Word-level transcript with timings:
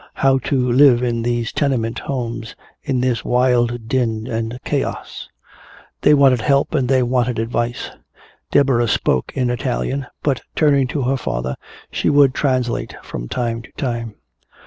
How 0.15 0.39
to 0.39 0.59
live 0.71 1.03
in 1.03 1.21
these 1.21 1.51
tenement 1.51 1.99
homes, 1.99 2.55
in 2.81 3.01
this 3.01 3.23
wild 3.23 3.87
din 3.87 4.25
and 4.25 4.57
chaos? 4.65 5.29
They 6.01 6.15
wanted 6.15 6.41
help 6.41 6.73
and 6.73 6.89
they 6.89 7.03
wanted 7.03 7.37
advice. 7.37 7.91
Deborah 8.49 8.87
spoke 8.87 9.31
in 9.35 9.51
Italian, 9.51 10.07
but 10.23 10.41
turning 10.55 10.87
to 10.87 11.03
her 11.03 11.17
father 11.17 11.55
she 11.91 12.09
would 12.09 12.33
translate 12.33 12.95
from 13.03 13.27
time 13.27 13.61
to 13.61 13.71
time. 13.73 14.15